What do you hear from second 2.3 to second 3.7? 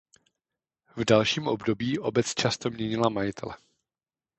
často měnila majitele.